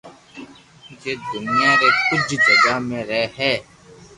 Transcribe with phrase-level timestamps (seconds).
[1.01, 3.53] جي دنيا ري ڪجھ جگہ مي رھي ھي